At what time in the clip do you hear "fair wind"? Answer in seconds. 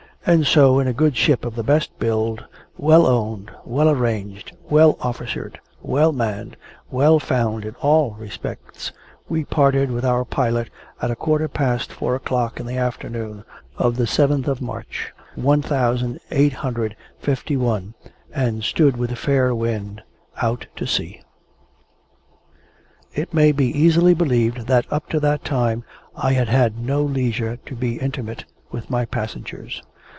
19.15-20.03